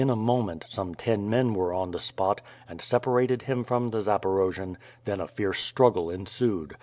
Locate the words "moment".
0.25-0.65